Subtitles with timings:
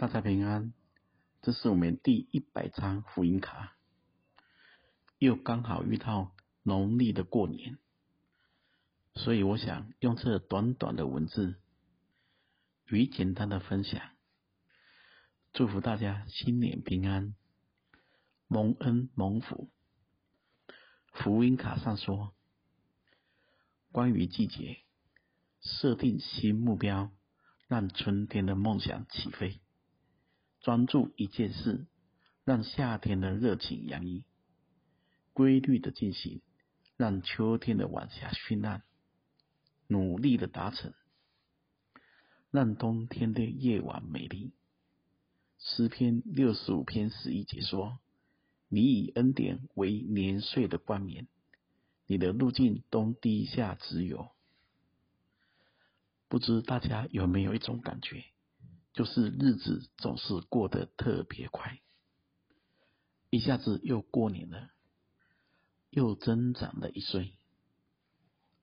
[0.00, 0.72] 大家平安，
[1.42, 3.76] 这是我们第一百张福音卡，
[5.18, 7.76] 又刚好遇到农历的过年，
[9.12, 11.60] 所以我想用这短短的文字
[12.86, 14.00] 与简单的分享，
[15.52, 17.34] 祝福大家新年平安，
[18.48, 19.70] 蒙恩蒙福。
[21.12, 22.32] 福音卡上说，
[23.92, 24.78] 关于季节，
[25.60, 27.12] 设定新目标，
[27.68, 29.60] 让春天的梦想起飞。
[30.60, 31.86] 专注一件事，
[32.44, 34.24] 让夏天的热情洋溢；
[35.32, 36.42] 规律的进行，
[36.96, 38.82] 让秋天的晚霞绚烂；
[39.86, 40.92] 努力的达成，
[42.50, 44.52] 让冬天的夜晚美丽。
[45.58, 47.98] 诗篇六十五篇十一节说
[48.68, 51.26] ：“你以恩典为年岁的冠冕，
[52.06, 54.30] 你的路径东低下直有。”
[56.28, 58.24] 不知大家有没有一种感觉？
[58.92, 61.80] 就是日子总是过得特别快，
[63.30, 64.70] 一下子又过年了，
[65.90, 67.34] 又增长了一岁。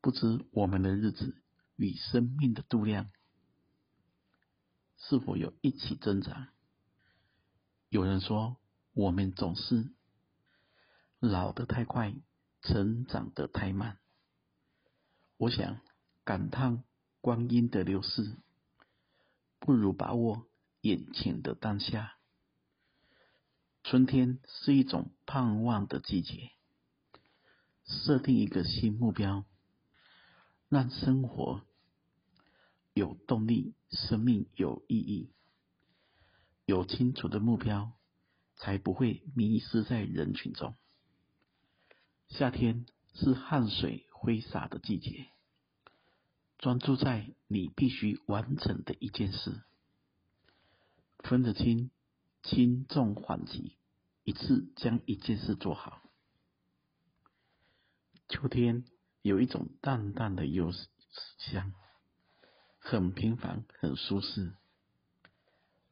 [0.00, 1.42] 不知我们的日子
[1.76, 3.10] 与生命的度量
[4.96, 6.48] 是否有一起增长？
[7.88, 8.56] 有人说，
[8.92, 9.92] 我们总是
[11.20, 12.14] 老得太快，
[12.62, 13.98] 成长得太慢。
[15.36, 15.80] 我想
[16.24, 16.82] 感叹
[17.20, 18.36] 光阴的流逝。
[19.68, 20.46] 不如把握
[20.80, 22.16] 眼前的当下。
[23.84, 26.52] 春天是一种盼望的季节，
[27.84, 29.44] 设定一个新目标，
[30.70, 31.66] 让生活
[32.94, 35.34] 有动力，生命有意义。
[36.64, 37.92] 有清楚的目标，
[38.56, 40.76] 才不会迷失在人群中。
[42.30, 45.28] 夏天是汗水挥洒的季节。
[46.58, 49.62] 专注在你必须完成的一件事，
[51.20, 51.90] 分得清
[52.42, 53.76] 轻重缓急，
[54.24, 56.02] 一次将一件事做好。
[58.28, 58.84] 秋天
[59.22, 60.72] 有一种淡淡的幽
[61.38, 61.72] 香，
[62.80, 64.52] 很平凡，很舒适。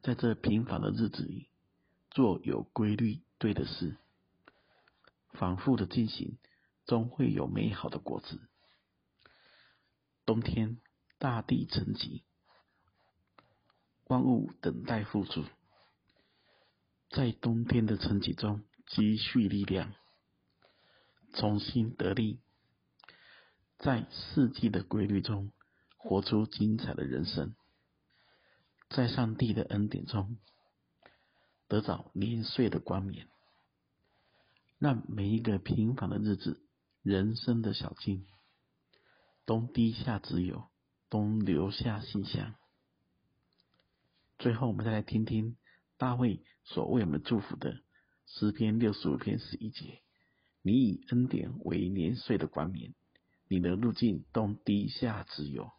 [0.01, 1.47] 在这平凡的日子里，
[2.11, 3.97] 做有规律对的事，
[5.31, 6.37] 反复的进行，
[6.85, 8.41] 终会有美好的果子。
[10.27, 10.77] 冬天，
[11.19, 12.21] 大地沉寂，
[14.07, 15.45] 万物等待复苏。
[17.09, 19.93] 在冬天的沉寂中积蓄力量，
[21.33, 22.41] 重新得力。
[23.77, 25.53] 在四季的规律中
[25.95, 27.55] 活出精彩的人生。
[28.89, 30.37] 在上帝的恩典中
[31.69, 33.29] 得到年岁的冠冕，
[34.77, 36.61] 让每一个平凡的日子，
[37.01, 38.27] 人生的小径。
[39.47, 40.67] 东滴下直有，
[41.09, 42.53] 东流下馨香。
[44.37, 45.55] 最后，我们再来听听
[45.95, 47.81] 大卫所为我们祝福的
[48.25, 50.01] 诗篇六十五篇十一节：
[50.61, 52.93] 你以恩典为年岁的冠冕，
[53.47, 55.71] 你的路径东滴下直有。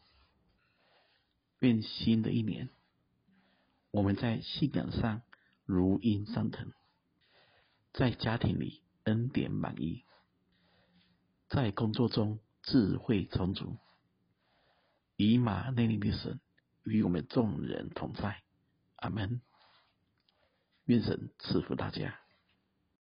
[1.59, 2.71] 愿新的一年，
[3.91, 5.21] 我们在信仰上
[5.67, 6.73] 如鹰上腾，
[7.93, 10.05] 在家庭里恩典满溢，
[11.51, 12.41] 在工作中。
[12.71, 13.79] 智慧充足，
[15.17, 16.39] 以马内利的神
[16.85, 18.43] 与我们众人同在，
[18.97, 19.41] 阿门。
[20.85, 22.21] 愿神赐福大家。